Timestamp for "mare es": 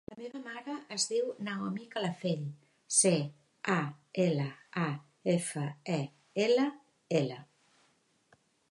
0.43-1.03